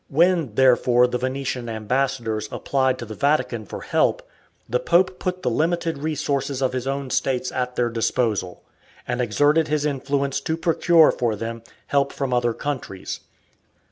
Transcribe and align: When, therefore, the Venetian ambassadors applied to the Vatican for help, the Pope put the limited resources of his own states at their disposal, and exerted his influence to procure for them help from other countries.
When, 0.07 0.55
therefore, 0.55 1.05
the 1.05 1.19
Venetian 1.19 1.69
ambassadors 1.69 2.49
applied 2.51 2.97
to 2.97 3.05
the 3.05 3.13
Vatican 3.13 3.67
for 3.67 3.81
help, 3.81 4.27
the 4.67 4.79
Pope 4.79 5.19
put 5.19 5.43
the 5.43 5.49
limited 5.51 5.99
resources 5.99 6.59
of 6.59 6.73
his 6.73 6.87
own 6.87 7.11
states 7.11 7.51
at 7.51 7.75
their 7.75 7.91
disposal, 7.91 8.63
and 9.07 9.21
exerted 9.21 9.67
his 9.67 9.85
influence 9.85 10.41
to 10.41 10.57
procure 10.57 11.11
for 11.11 11.35
them 11.35 11.61
help 11.89 12.11
from 12.11 12.33
other 12.33 12.55
countries. 12.55 13.19